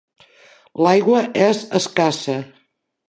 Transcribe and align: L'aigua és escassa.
L'aigua 0.85 1.21
és 1.49 1.61
escassa. 1.81 2.39